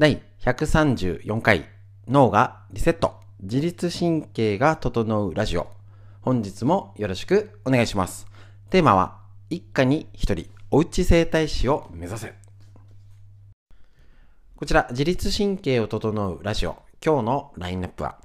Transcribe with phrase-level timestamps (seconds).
[0.00, 1.66] 第134回
[2.08, 3.20] 脳がリセット。
[3.42, 5.66] 自律神経が整うラジオ。
[6.22, 8.26] 本日もよろしくお願いします。
[8.70, 9.18] テーマは
[9.50, 12.32] 一家に一人おうち整体師を目指せ。
[14.56, 16.78] こちら自律神経を整うラジオ。
[17.04, 18.16] 今日のラインナップは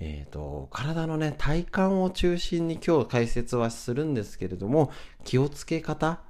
[0.00, 4.92] えっ、と、体のね、体幹を中心に今日解説はするんですけれども、
[5.24, 6.20] 気をつけ方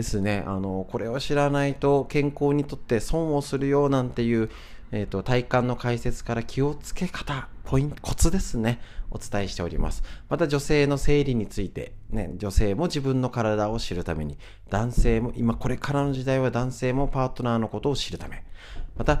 [0.00, 0.44] ですね。
[0.46, 4.50] あの、これを知らないと健康にとって損をするよなんていう、
[4.92, 8.80] えっ、ー、と、体幹の解説から気をつけ方、ポイント、コツですね。
[9.10, 10.02] お伝えしております。
[10.28, 14.38] また女性の生理について、ね、女性も自分の体を知るために、
[14.70, 18.44] 男性も、今これからの時代は男性もパートナーのことを知るため、
[18.96, 19.20] また、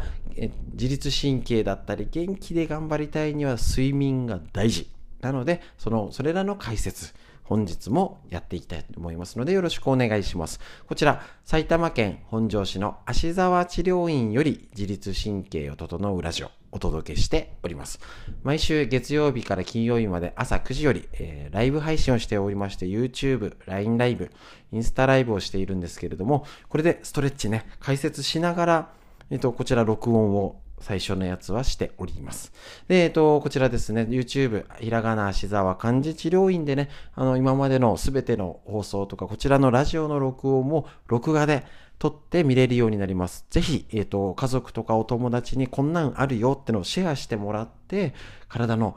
[0.72, 4.88] 自律神経だったり、元気で頑張りたいには睡眠が大事。
[5.20, 7.14] なので、その、それらの解説、
[7.50, 10.60] 本日もやっていきたいと思いますので、よろしくお願いします。
[10.86, 17.98] こちら、埼玉県本庄市の芦沢治療院より自律神経を整うラジオ、お届けしております。
[18.44, 24.30] 毎週月曜日から金曜日まで朝9時より、えー、ライブ配信をしておりまして、YouTube、LINE ライブ、
[24.70, 28.92] インスタライブをしているんですけれども、これでストレッチね、解説しながら、
[29.28, 32.52] えっと、こちら録音を最初のやつはしております。
[32.88, 41.64] で、えっと、こちらですね、YouTube、ひらがな足沢漢字治療院でね、あの、今までのすべての放送とか、こちらのラジオの録音も録画で
[41.98, 43.46] 撮って見れるようになります。
[43.50, 48.14] ぜひ、えっと、家族とかお友達にこんなんあるよってのをシェアしてもらって、
[48.48, 48.96] 体の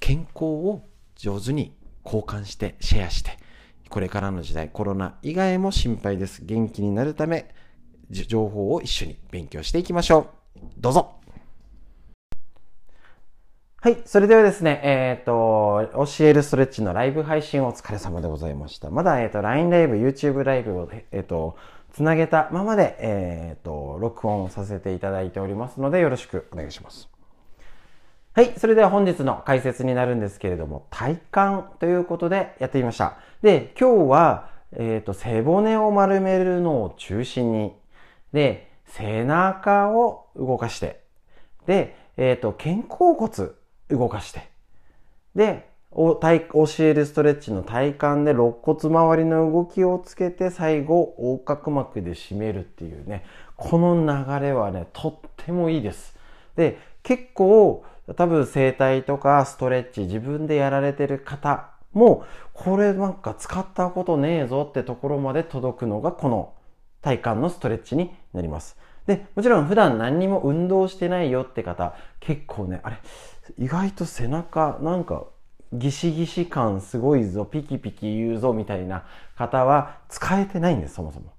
[0.00, 0.82] 健康を
[1.16, 3.38] 上手に交換して、シェアして、
[3.88, 6.44] これからの時代、コロナ以外も心配です。
[6.44, 7.54] 元気になるため、
[8.10, 10.45] 情報を一緒に勉強していきましょう。
[10.78, 11.16] どうぞ。
[13.86, 14.02] はい。
[14.04, 18.90] それではですね、えっ、ー、と、教えるストレッチのライブ配信お疲れ様でございました。
[18.90, 21.56] まだ、えっ、ー、と、LINE ライブ、YouTube ライブを、えっ、ー、と、
[21.92, 27.08] つなげたままで、えっ、と、録音させていただいておりますので、よろしくお願いします。
[28.34, 28.54] はい。
[28.58, 33.18] それでは本日の解説になるんですけれども、体幹ということでやってみました。
[33.40, 37.72] で、今日は、えっ、と、背骨を丸めるのを中心に
[38.32, 41.00] で、背中を動かして、
[41.66, 43.50] で、えっ、ー、と、肩甲骨
[43.88, 44.48] 動かして、
[45.34, 53.24] で、お体教えるストレッチの体幹で肋骨周りの動きをつけて最後横隔膜で締めるっていうね
[53.56, 56.14] この流れはねとってもいいです。
[56.54, 57.82] で結構
[58.14, 66.52] 多分整体とかストレッチ自分でやられてる方もこれなんか使ったことねえぞってところまで届くのがこの
[67.06, 68.76] 体幹のストレッチになります。
[69.06, 72.96] で、もちろん普段何にも運動してないよって方、結構ね、あれ、
[73.58, 75.26] 意外と背中、なんか、
[75.72, 79.04] ギシギシ感すごいぞ、ピキピキ言うぞ、みたいな
[79.36, 81.32] 方は使えてないんです、そもそも。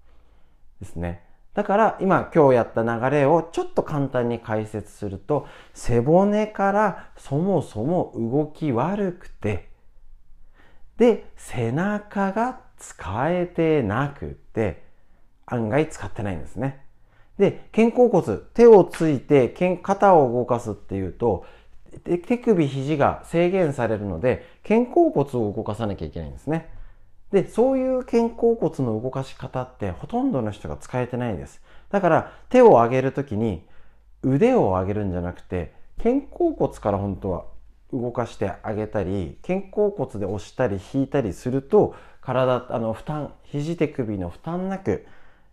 [0.79, 1.25] ですね。
[1.53, 9.67] だから今今日やった流れをちょっと簡単に解説すると背骨からそもそも動き悪くて
[10.97, 14.86] で背中が使えてなくて
[15.47, 16.83] 案外使ってないんですね。
[17.39, 19.49] で、肩甲骨、手をついて
[19.81, 21.45] 肩を動かすっていうと、
[22.03, 26.69] 手首、肘が制限されるので、肩甲骨を動かさなきゃいけないんですね。
[27.31, 31.61] で、そういう肩甲骨の動かし方ってほとんどの人が使えてないです。
[31.89, 33.65] だから手を上げるときに
[34.23, 37.45] 腕を上げるんじゃなくて、肩甲骨から本当は
[37.93, 45.05] 動かしてあげたり、肩甲骨で押したり引いたりすると、体、あの、負担、肘手首の負担なく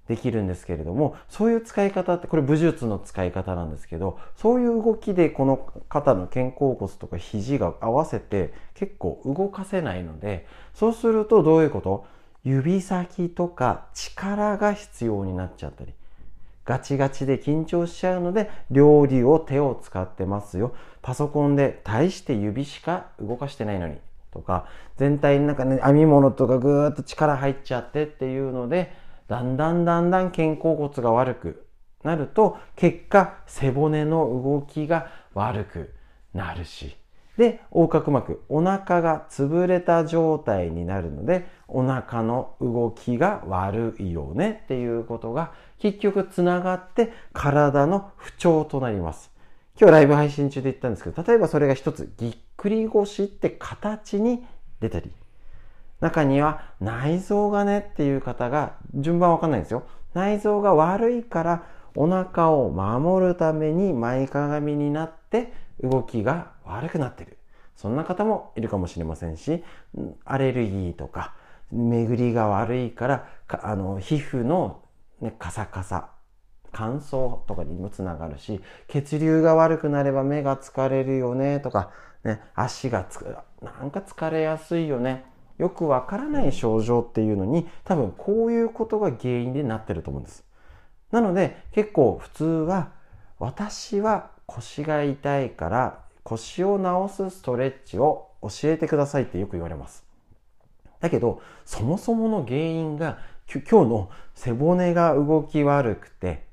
[0.08, 12.06] できるんですけれども、そういう使い方って、これ武術の使い方なんですけど、そういう動きでこの肩の肩甲骨とか肘が合わせて結構動かせないので、そうするとどういうこと
[12.44, 15.94] 指先とか力が必要になっちゃったり、
[16.66, 20.74] ガチガチで緊張しちゃうので、料理を手を使ってますよ。
[21.00, 23.96] パソコンで大して指しか動かしてないのに。
[24.30, 24.66] とか、
[24.96, 28.92] 全体になんかね、編み物とかぐーっと力入っちゃってっていうので、
[29.28, 31.66] だんだんだんだん肩甲骨が悪く
[32.02, 35.94] なると、結果、背骨の動きが悪く
[36.34, 36.96] なるし、
[37.36, 49.32] で、横隔膜、お腹が潰れた状態になるので、お腹の動きが悪いよねっていうことが結局つながって体の不調となります。
[49.80, 54.46] 今日ライブ配信中で言ったんですけど、例えばそれが一つぎっくり腰って形に
[54.80, 55.10] 出たり、
[56.04, 59.84] 中には内臓がねっていう方が順番わかんないんですよ。
[60.12, 61.64] 内臓が悪いから
[61.96, 67.38] お腹を守るために前かがみになって動きが悪くなってる。
[67.74, 69.64] そんな方もいるかもしれませんし、
[70.26, 71.34] アレルギーとか
[71.72, 74.82] 巡りが悪いから、あの皮膚の、
[75.22, 76.10] ね、カサカサ、
[76.70, 81.90] 乾燥とかにもつながるし血流が悪くなれば目が疲れるよねとか、
[82.24, 83.24] ね、足がつ
[83.62, 85.24] なんか疲れやすいよね
[85.58, 90.44] よくわからない症状っていうのに多分こういうことが原因でなってると思うんです。
[91.10, 92.90] なので結構普通は
[93.38, 100.04] 私は腰が痛いから腰を治すストレッチを教えてくださいってよく言われます。
[101.00, 103.18] だけどそもそもの原因が
[103.52, 106.44] 今日の背骨が動き悪くて、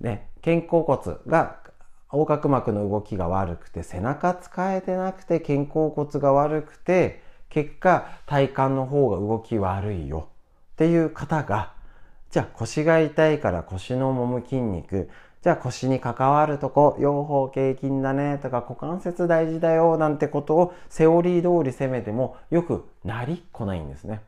[0.00, 1.58] ね、肩甲骨が
[2.12, 10.28] 横隔膜の動きが悪くて背中使えてなくて肩甲骨が悪くて結果体幹の方が動き悪いよ
[10.72, 11.74] っていう方が
[12.30, 15.10] じゃあ腰が痛いから腰の揉む筋肉
[15.42, 24.20] じゃあ腰に関わるとこ両方経筋だねとか股関節大事だよなんてことをセオリー通り攻めてもよくなりっこないんですね。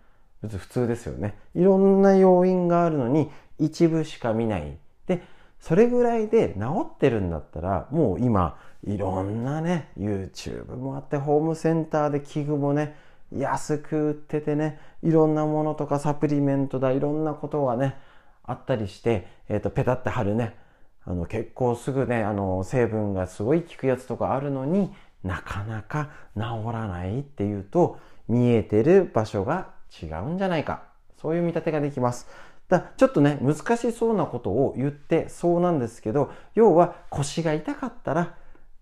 [0.42, 1.34] 別に普通ですよね。
[1.54, 4.76] いろんな要因があるのに一部しか見ない。
[5.06, 5.22] で、
[5.60, 12.96] それぐらいで治ってるんだったらもう今いろんなね YouTube もあってホームセンターで器具もね
[13.36, 17.96] 安く売っててねいろんなものとかサプリメントだいろんなことがね
[18.44, 20.56] あったりして、えーと、ペタって貼るね
[21.04, 24.92] あの結構すぐねあの成分がすごい効くやつとかあるのに
[25.24, 26.42] なかなか治
[26.72, 27.98] らないっていうと
[28.28, 29.70] 見えてる場所が
[30.02, 30.84] 違うんじゃないか
[31.20, 32.26] そういう見立てができます。
[32.68, 38.34] だちょっとね難しそうなことを言ってそうなんですけど要は腰が痛かったら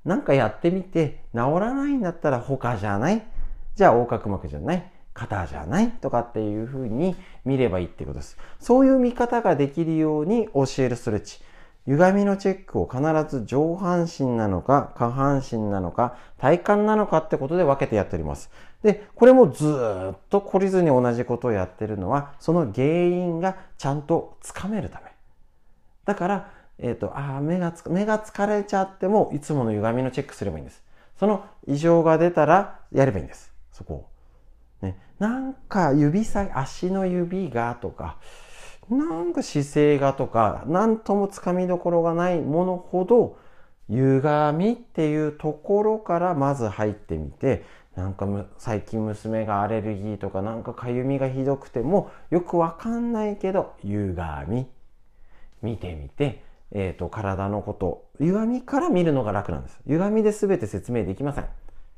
[0.04, 3.22] 何かやってみて治らないんだったら他じゃない
[3.80, 4.92] じゃあ横隔膜じゃない？
[5.14, 5.90] 肩じゃない？
[5.90, 7.16] とかっていうふうに
[7.46, 8.36] 見ればいいってことです。
[8.58, 11.40] そういう見方ができるように教えるストレッチ。
[11.86, 13.00] 歪みのチェックを必
[13.34, 18.50] ず上半身なのか下半身なのか体幹なのかってことで分けてやっております。
[18.82, 25.06] で、これもずっと懲りずに同じことをやってるのはその原因がちゃんとつかめるため。
[26.04, 30.82] だから、えっ、ー、と、ああ、目がつ目が疲れちゃってもいつもの歪みのチェックすればいいんです。
[31.18, 33.49] その異常が出たらやればいいんです。
[33.80, 34.06] そこ。
[34.82, 38.18] ね、なんか指先、足の指がとか、
[38.90, 43.38] なんか姿勢がとか、なんともつかみどころがないものほど、
[43.88, 47.64] 歪みっていうところからまず入ってみて、
[47.96, 48.26] なんか
[48.58, 54.14] 最近娘がアレルギーとかなんかかゆみがひどくてもよくわかんないけど歪
[54.46, 54.66] み。
[55.60, 58.08] 見てみて、えー、と体のこと。
[58.20, 59.80] 歪みから見るのが楽なんです。
[59.86, 61.46] 歪みで全て説明できません。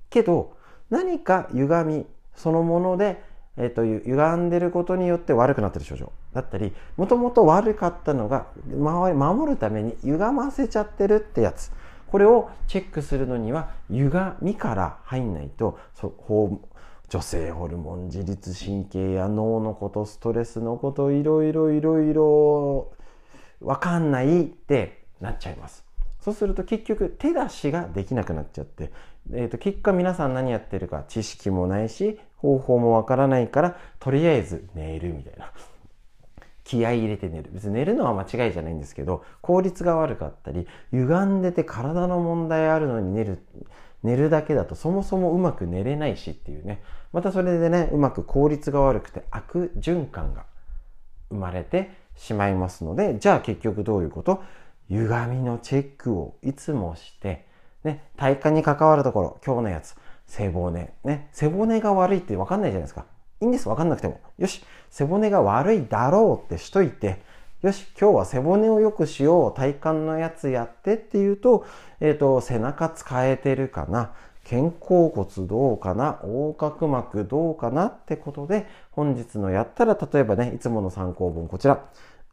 [0.09, 0.57] けど
[0.93, 3.25] 何か歪みそのもので、
[3.57, 11.73] えっと、歪んでることによって悪くなってる症状だったりもともと悪かったのが守るために歪ませちゃってるってやつ。
[12.09, 14.13] これをチェックするのには歪
[14.43, 16.13] みから入んないとそ
[17.09, 22.93] 女性ホルモン自律神経や脳のことストレスのこといろいろいろいろ
[23.63, 25.87] 分かんないってなっちゃいます。
[26.21, 28.93] そうすると結局手出しができなくなっちゃって
[29.33, 35.53] えーと、結果皆さん何やってるか知識もないし方法もわからないからとりあえず寝るみたいな。
[36.65, 37.51] 気合入れて寝る。
[37.53, 43.39] 別に寝るのは間違いじゃないんですけど効率が悪かったり歪んでて体の問題あるのに寝る
[44.03, 46.83] 寝るだけだとそもそもうまく寝れないしっていうね。
[47.13, 50.45] またそれでねうまく効率が悪くて悪循環が
[51.29, 54.43] 生まれてしまいますのでじゃあ結局どういうこと？
[54.89, 57.47] 歪みのチェックをいつもして
[57.85, 59.97] ね、体幹に関わるところ、今日のやつ、
[60.27, 60.93] 背骨。
[61.05, 63.07] ね、背骨が悪いって分かんないじゃないですか。
[63.41, 64.21] いいんです、分かんなくても。
[64.39, 67.21] よし、背骨が悪いだろうってしといて、
[67.63, 71.65] よし、今日は背骨を良くしよう、体幹のやつやってっていうと、
[72.01, 74.13] えっ、ー、と、背中使えてるかな、
[74.49, 81.85] 肩甲骨どうかな、横隔膜どうかなってことで、本日のやったら、例えばね、いつもの参考文、こちら。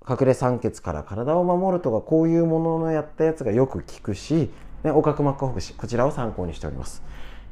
[0.09, 4.49] 隠れ酸欠から体を守るとか、こういうもののやったやつがよく効くし、
[4.83, 7.03] ね、横隔膜ほぐし、こちらを参考にしております。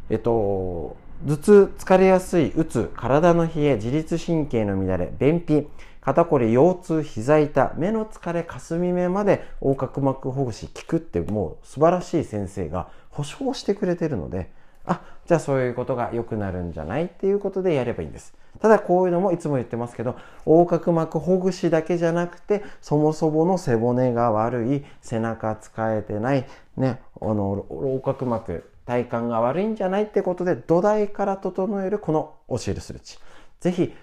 [0.09, 5.67] えっと、頭痛、疲れやすい、うつ、体の冷え、自律神経の乱れ、便秘、
[6.01, 14.49] 肩こり、腰痛、膝痛、目の疲れ、霞目まで横隔膜ほぐし効くってもう素晴らしい先生が保証してくれてるので、
[14.87, 18.33] あ、じゃあそういうことが良くなるんじゃないっていうことでやればいいんです。
[18.59, 20.15] ただこういうのもいつも言ってますけど、
[20.45, 33.19] 横隔膜ほぐしだけじゃなくて、そもそもの背骨が悪い、背中使えてない、ね、あの、横隔膜、体幹が悪いんじゃないってことで土台から整えるこの教えるスレッチ。
[33.59, 33.93] ぜひ、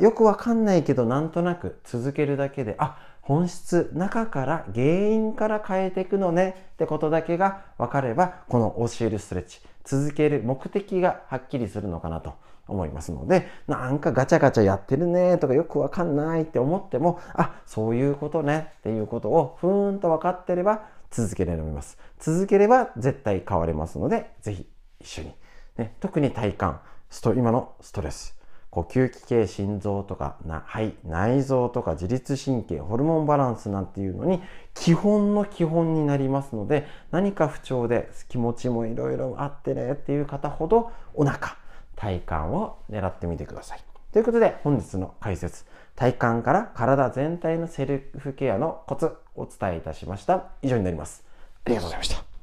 [0.00, 12.34] よくわかんないけどなんとなく続けるだけで、あ、本質、中から原因から変えていくのねってことだけが分かれば、この教えるストレッチ、続ける目的がはっきりするのかなと、
[12.66, 21.98] 思いますので、なんかガチャガチャやってるねとかよくわかんないって思っても、あ、そういうことねっていうことをふーんと分かってれば続けられます。
[22.18, 24.68] 続ければ絶対変われますので、ぜひ
[25.00, 25.34] 一緒に。
[25.76, 26.64] ね、特に体幹、
[27.10, 28.38] スト今のストレス、
[28.74, 34.42] 呼吸器系、心臓とか、な肺、内臓とか自律神経、ホルモンバランスなんていうのに
[34.74, 41.56] 基本の基本になりますので、何か不調で気持ちもいろいろあってねっていう方ほどお腹、
[41.94, 43.80] 体幹を狙ってみてください。
[44.12, 45.64] ということで本日の解説、
[45.94, 50.46] 体幹から体全体のセルフケアのコツお伝えいたしました。
[50.62, 51.24] 以上になります。
[51.64, 52.33] ありがとうございました。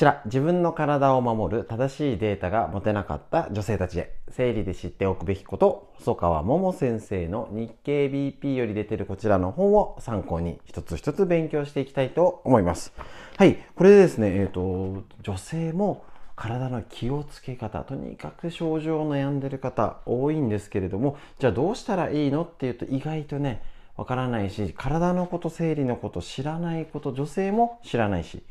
[0.00, 12.94] ちら、自分の体を守る正しいデータが持てなかった女性たちへ、生理で知っておくべきこと、細川桃先生の日経 BP より出てるこちらの本を参考に一つ一つ勉強していきたいと思います。
[13.36, 23.62] はい、これでですね、えっ、ー、と、女性も体の気をつけ方、とにかく症状を悩んでる方多いんですけれども、じゃあどうしたらいいのっていうと意外とね、
[23.98, 28.42] わからないし、体のこと、生理のこと、知らないこと、女性も知らないし、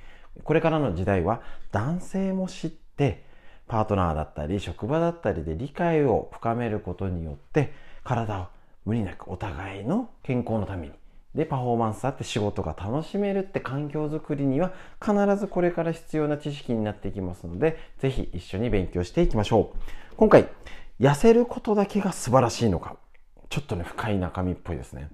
[0.44, 1.42] これからの時代は
[1.72, 3.24] 男性も知って
[3.68, 7.72] パートナーだったり職場だったりで理解を深めることによって
[8.04, 8.48] 体を
[8.86, 10.94] 無理なくお互いの健康のために
[11.36, 19.78] でパフォーマンスあって仕事が楽しめるって環境づくりには必ずこれから必要な知識になっていきますのでぜひ一緒に勉強していきましょう。
[20.18, 20.50] 今回
[21.00, 22.98] 痩せることだけが素晴らしいのか。
[23.50, 25.08] ちょっとね深い中身っぽいですね。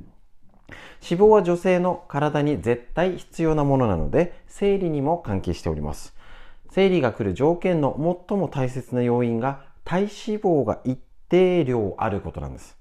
[1.07, 6.15] 脂肪は女性の体に絶対必要なものなので、生理にも関係しております。
[6.71, 7.95] 生理が来る条件の
[8.27, 12.77] 最も大切な要因が体脂肪が一定量あることなんです。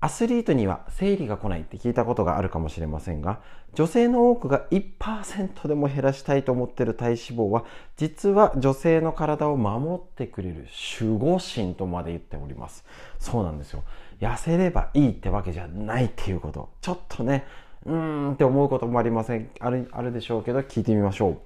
[0.00, 3.40] アスリートには生理が来ないって聞いたことがあるかもしれませんが、
[3.74, 7.64] 女性の多くが1%でも減らしたいと思っている体脂肪は、
[7.96, 10.66] 実は女性の体を守ってくれる
[11.00, 12.84] 守護神とまで言っております。
[13.18, 13.82] そうなんですよ。
[14.20, 16.68] 痩せればいいってわけじゃないっていうこと。
[16.80, 17.44] ちょっとね、
[17.86, 19.50] うーんって思うこともありません。
[19.60, 21.38] ある、あるでしょうけど、聞いてみましょう。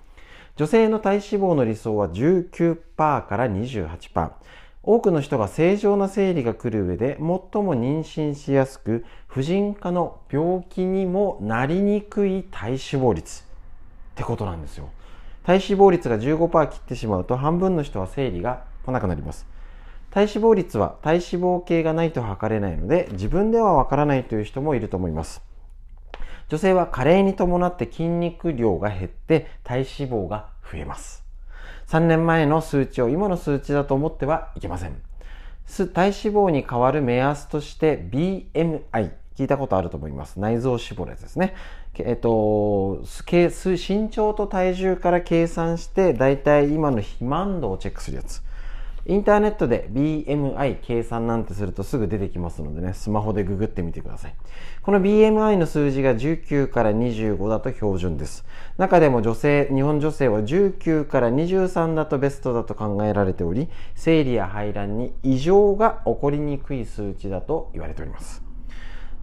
[0.57, 4.31] 女性の体脂肪の理想は19%から28%。
[4.85, 13.45] 多くの人が正常な生理が来る上で最も妊娠しやすく、婦人科の病気にもなりにくい体脂肪率っ
[14.17, 14.89] てことなんですよ。
[15.45, 19.47] 体脂肪率が15%切ってしまうと半分の人は生理が来なくなります。
[20.13, 25.43] 体脂肪率は体脂肪計がないと測れないので自分ではわからないという人もいると思います。
[26.49, 31.25] 女性は加齢に伴って筋肉量が減って体脂肪が増えます。
[31.87, 35.01] 3年前の数値を今の数値だと思ってはいけません。
[35.67, 40.39] 体脂肪に変わる目安として BMI、聞いたことあると思います。
[40.39, 41.55] 内臓脂肪率ですね。
[41.99, 48.43] えっと、身長と体重から計算して、だいたい今の肥満度をチェックするやつ。
[49.05, 54.35] インターネットで BMI 計算なんてするとすぐ出てきますのでね、スマホでググってみてください。
[54.83, 58.45] この BMI の数字が19から25だと標準です。
[58.79, 68.45] 中でも女性、日本女性は19から23だとベストだと考えられており、生理や排卵に異常が起こりにくい数値だと言われております。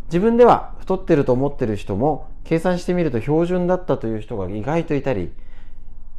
[0.07, 5.31] 自分では太ってると思ってる人も、計算してみると標準だったという人が意外といたり、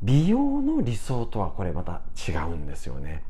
[0.02, 3.22] 美容の理想とはこれまた違うんですよね。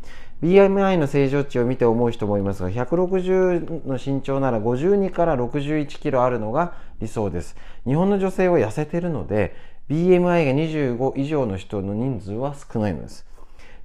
[0.42, 7.56] BMI の正常値を見て思う人もいますが、160の身長なら52から61キロあるのが理想です。
[7.86, 9.54] 日本の女性は痩せてるので、
[9.90, 13.26] BMI が25以上の人の人数は少ないのです。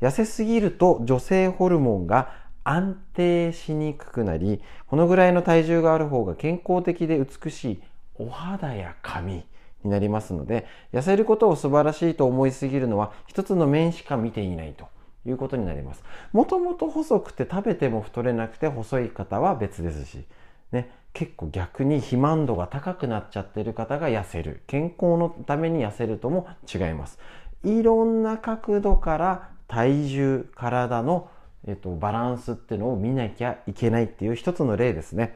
[0.01, 2.29] 痩せすぎると女性ホルモンが
[2.63, 7.81] 安定しにくくなり、このぐらいの体重がある方が健康的で美しい
[8.15, 9.43] お肌や髪、
[9.85, 14.87] になりますので、痩せることを素晴らしいと思いすぎるのは一つの面しか見ていないと
[15.25, 16.03] いうことになります。
[16.33, 20.25] もともと細くて食べても太れなくて細い方は別ですし、
[20.71, 24.63] ね、結構逆に肥満度が高くなっちゃってる方が痩せる。
[24.67, 27.19] 健康のために痩せるとも違います。
[27.63, 31.29] いろんな角度から体重、体の、
[31.67, 35.35] えっと、バランスっていうのを見なきゃいけないっていう一つの例ですね。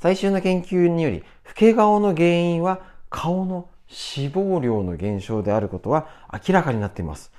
[0.00, 2.80] 最終の研究により、老け顔の原因は
[3.16, 3.68] 顔の
[4.16, 7.30] 脂肪量の減少であることは明らかになっています。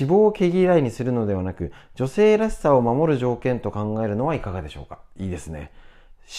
[0.00, 5.00] 脂肪を毛嫌いにするのではなく、女性らしさを守る条件と考えるのはいかがでしょうか？
[5.16, 5.72] いいですね。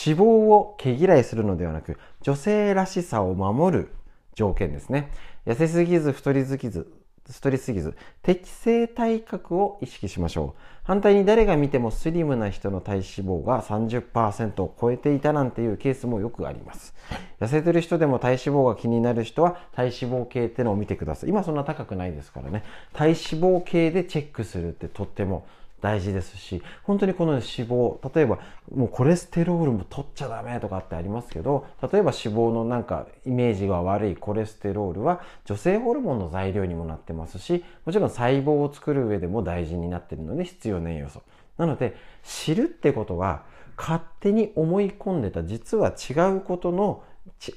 [0.05, 3.89] 脂肪を毛嫌いするのではなく、女性らしさを守る
[4.35, 5.11] 条件ですね。
[5.45, 6.89] 痩せすぎず太りすぎず、
[7.29, 10.61] 太りすぎず、適正体格を意識しましょう。
[10.83, 16.93] 反対に誰が見てもスリムな人の体脂肪が30%を超えていたなんていうケースもよくあります。
[17.41, 21.29] 痩せてる人でも体脂肪が気になる人は体脂肪計ってのを見てください。
[21.29, 22.63] 今そんな高くないですからね。
[22.93, 25.45] 体脂肪計でチェックするってとっても
[25.81, 28.39] 大事ですし、本当にこの脂肪、例えば
[28.73, 41.21] もうコレステロールも取っちゃダメとかってありますけど、例えば脂肪のなんかイメージが悪いコレステロールは女性ホルモンの材料にもなってますし、もちろん細胞を作る上でも大事になってるので必要な栄養素。
[41.57, 43.43] なので、知るってことは
[43.77, 47.03] 勝手に思い込んでた実は違うことの、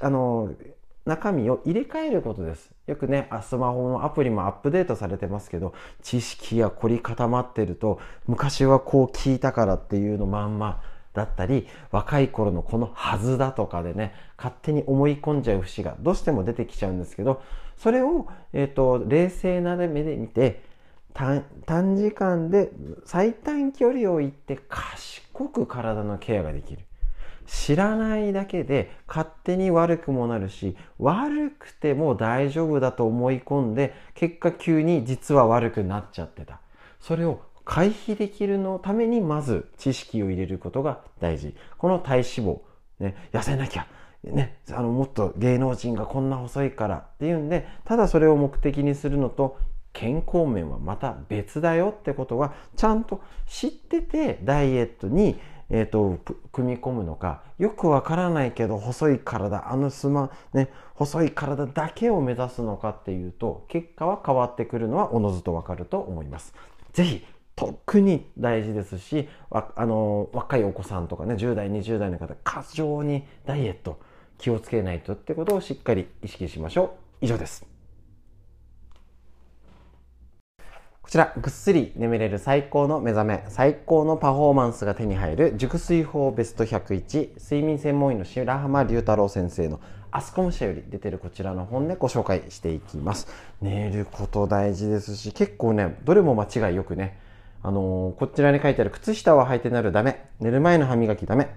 [0.00, 0.52] あの、
[1.10, 2.70] 中身を入れ替えることです。
[2.86, 7.98] よくね、スマホのアプリもアップデートされてますけど、知識が凝り固まってると、
[8.28, 10.80] 昔はこう聞いたからっていうのまんま
[11.12, 17.42] だったり、若い頃のこのはずだとかでね、勝手に思い込んじゃう節がどうしても出てきちゃうんですけど、
[17.76, 20.62] それを、えっ、と、冷静な目で見て、
[21.12, 22.70] 短時間で
[23.04, 26.84] 最短距離を行って賢く体のケアができる。
[27.50, 36.60] 知らないだけで勝手に悪くもなるし悪くても大丈夫だと思い込んで結果急に実は悪くなっちゃってた。
[37.00, 41.56] それを回避できるのためにまず知識を入れることが大事。
[41.76, 42.60] この体脂肪、
[43.00, 43.86] ね、痩せなきゃ
[44.22, 49.58] ね、あのもっと芸能人がこんな細いからっていうんでただそれを目的にするのと
[49.92, 56.18] 健康面はまた別だよってことはちゃんと知っててダイエットにえーと、
[56.52, 66.54] 組み込むのかよくわからないけど細い体あのスマ、ね、細い体だけを目指すのかっていうと結果は変わってくるのはおのずとわかると思います。
[66.92, 67.24] ぜひ
[67.54, 74.00] 特に大事ですしあの若いお子さんとかね10代20代の方過剰にダイエット
[74.38, 77.69] 気をつけないとってことをしっかり意識しましょう以上です
[81.10, 89.80] こちら、ぐっすり眠れる最高の目覚め、最高のパフォーマンスが手に入る熟睡法ベスト101、睡眠専門医の白浜龍太郎先生の
[90.12, 93.26] アスコム社より出てるこちらの本でご紹介していきます。
[93.60, 97.18] 寝ること大事ですし、結構ね、どれも間違いよくね、
[97.64, 101.52] あのー、こちらに書いてある靴下を履いてなるダメ、寝る前の歯磨きダメ、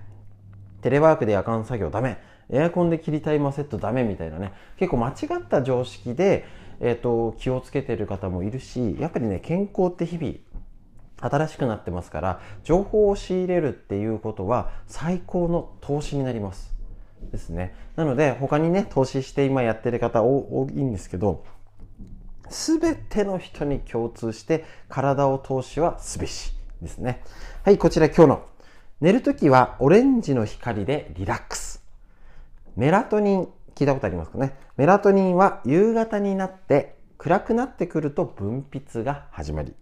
[0.82, 2.18] テレワークで夜間作業ダメ、
[2.50, 6.44] エアコンで切りタイマーセットダメみたいなね、結構間違った常識で、
[6.86, 10.36] えーと、気をつけてる方もいるしやっぱりね健康って日々
[11.18, 16.74] 新しくなってますから情報を仕入れるっていうことは最高の投資になります。
[17.32, 17.74] ですね。
[17.96, 21.46] なので他にね投資して今やってる方多いんですけど
[22.50, 27.24] 全ての人に共通して体を投資はすべしですね。
[27.64, 28.46] はいこちら今日の。
[29.00, 31.82] 寝るときはオレンジの光でリラックス。
[32.76, 34.56] メラトニン聞いたことありますかね？
[34.78, 39.74] メラトニンは夕方になって暗くなってくると分泌が始まり、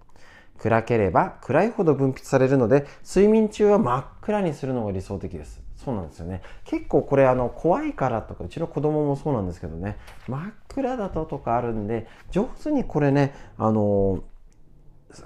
[0.59, 5.61] 暗ければ暗いほど分泌されるので、睡眠中は真っ暗にするのが理想的です。
[5.75, 6.43] そうなんですよね。
[6.65, 14.23] 結構これあの怖いからとか、うちの子供もそうなんですけどね、真っ暗だととかあるんで、上手にこれね、あの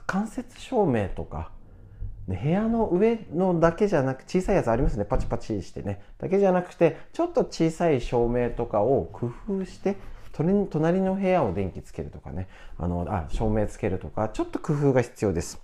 [0.08, 1.52] 間接照明とか、
[2.28, 5.06] 部屋の上のだけじゃなく小さいやつありますね。
[5.06, 6.02] パチパチしてね。
[6.18, 9.96] だけじゃなくてちょっと小さい照明とかを工夫して
[10.32, 12.48] 隣の部屋を電気つけるとかね。
[12.78, 15.62] あのあ照明つけるとかちょっと工夫が必要です。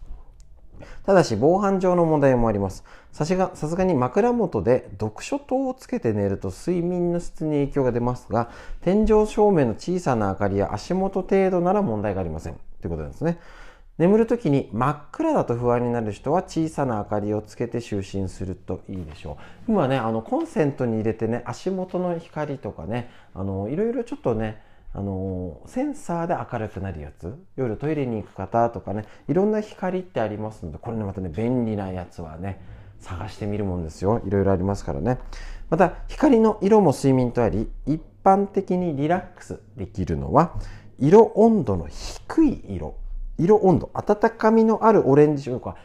[1.06, 2.84] ただし防犯上の問題もあります。
[3.12, 8.50] さすがさすがに枕元で読書灯をつけて寝ると睡眠の質に影響が出ますが
[8.82, 12.56] 天井照明の小さな明かりや足元程度なら問題がありません。
[12.82, 13.40] ということなんですね。
[13.98, 19.72] 眠る時に真っ暗だと不安になる人は小さな明かりをつけて就寝するといいでしょう。
[19.72, 24.62] 今ねあのコンセントに入れてね足元の光とかねあのいろいろちょっとね
[24.94, 32.60] あのセンサーで明るくなるやつ夜トイレに行く方とかねいろんな光ってありますのでこれねまたね便利なやつはね
[33.00, 34.22] 探してみるもんですよ。
[34.26, 35.20] いろいろありますからね。
[35.70, 40.54] また光の色も睡眠とあり一般的にリラックスできるのは
[41.00, 43.01] 色温度の低い色。
[43.44, 45.76] 色温度温かみのあるオレンジ色か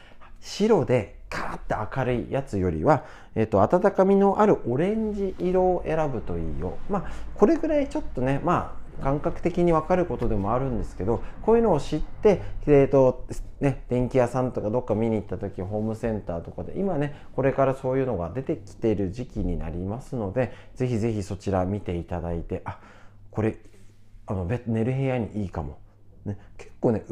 [0.41, 6.79] 白でカーって明るいやつよりは、えっと、温かみのあるオレンジ色を選ぶといいよ。
[6.89, 13.27] まあこれぐらいちょっとねまあ感覚的に分かることでもあるんですけどこういうのを知って、えーと
[13.61, 22.79] ね、電気屋さんとかどっか見に行った時ホームセンターとかで今ねこれからそういうのが出てきている時期になりますのでぜひぜひそちら見ていただいてあ
[23.31, 23.59] これ
[24.27, 25.79] あの寝る部屋にいいかも、
[26.25, 27.05] ね、結構ね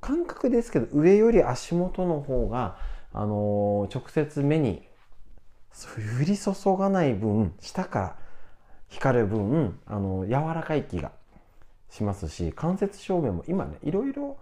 [0.00, 2.76] 感覚ですけど上より足元の方が、
[3.12, 4.82] あのー、直接目に
[6.20, 8.16] 降り注がない分下から
[8.88, 11.12] 光る分、あのー、柔らかい気が
[11.90, 14.36] しますし関節照明も今ねいろいろ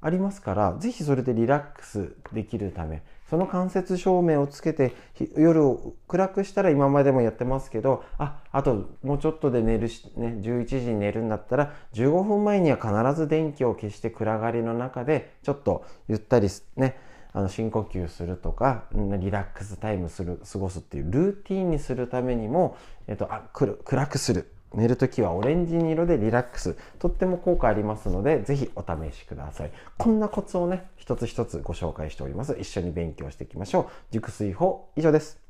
[0.00, 4.94] ありますから是非それでリラックスできるためその間接照明をつけて
[5.36, 16.98] 夜を暗くしたら今までもやってますけどああともうちょっとで寝るし、ね、11時に寝るんだったら15分前には必ず電気を消して暗がりの中でちょっとゆったりね
[17.32, 24.50] あの深呼吸するとかリラックスタイムする過ごすっていうルーティンにするためにも、えっと、あ暗くする。
[24.74, 26.76] 寝るときはオレンジ色でリラックス。
[26.98, 29.70] とっても効果ありますので、ぜひお試しください。
[29.96, 32.56] こんなコツをね、一つ一つご紹介しております。
[32.60, 33.86] 一緒に勉強していきましょう。
[34.10, 35.40] 熟睡法、以上です。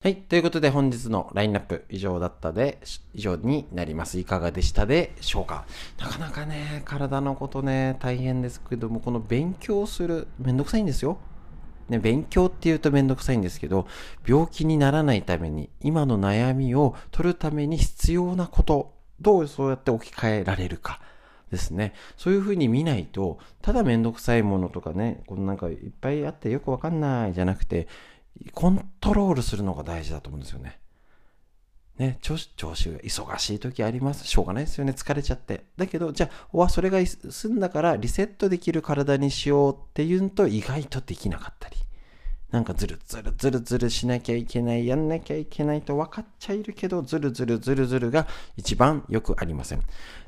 [0.00, 0.14] はい。
[0.14, 2.78] ということで本日のラインナップ以上だったで、
[3.14, 4.20] 以上になります。
[4.20, 5.66] いかがでしたでしょうか？
[5.98, 11.18] なかなかね、体のことね、大変ですけども、この勉強する、めんどくさいんですよ。
[11.88, 13.86] ね、勉強っていうとめんどくさいんですけど、
[14.26, 21.00] 病気にならないために、今の悩みを取るために必要なこと、どうそうやって置き換えられるか。
[21.50, 21.94] ですね。
[22.16, 27.88] そういうふうに見ないと、ただめんどくさいものとかね、このなんかいっぱいあってよくわかんないじゃなくて、
[28.52, 30.78] コントロールするのが大事だと思うんですよね。
[31.98, 34.26] ね、調子、調子が忙しい時あります。
[34.26, 34.92] しょうがないですよね。
[34.92, 35.64] 疲れちゃって。
[35.76, 41.76] だけど、じゃあ、わ、それが済んだからリセットできる体にしようっていうと意外とできなかったり。
[42.50, 49.82] なんかずるずるずるずるしなきゃいけない、やんなきゃいけないと分かっちゃいるけど、ずるずるずるずるが一番よくありません。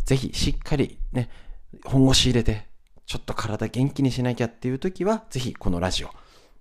[0.05, 1.31] ぜひしっかりね、
[1.85, 2.67] 本腰入れて、
[3.07, 6.11] ちょっと体元気にしなきゃっていう時は、ぜひこのラジオ、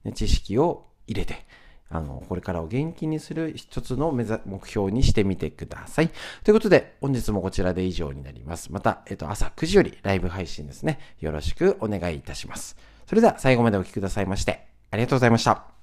[0.05, 1.45] ね、知識を入れて、
[1.89, 6.09] あの、これからを元気にする一つの目目標にしてみてください。
[6.43, 8.71] ということで、本日もこちらで以上になります。
[8.71, 10.99] また、えっと、朝9時よりライブ配信ですね。
[11.19, 12.77] よろしくお願いいたします。
[13.07, 15.78] それでは最後までお聴きくださいまして、ありがとうございました。